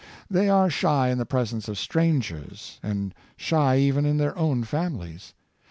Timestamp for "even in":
3.77-4.17